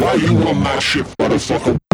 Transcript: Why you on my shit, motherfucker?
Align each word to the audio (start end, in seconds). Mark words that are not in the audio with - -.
Why 0.00 0.14
you 0.14 0.36
on 0.48 0.58
my 0.58 0.78
shit, 0.80 1.06
motherfucker? 1.18 1.93